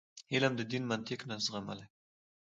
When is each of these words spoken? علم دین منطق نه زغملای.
علم 0.33 0.53
دین 0.71 0.83
منطق 0.91 1.19
نه 1.29 1.35
زغملای. 1.45 1.87